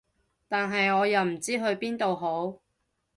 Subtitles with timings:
[0.47, 2.59] 但係我又唔知去邊度好